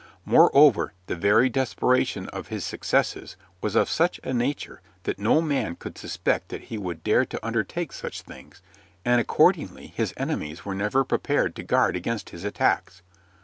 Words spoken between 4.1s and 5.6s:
a nature that no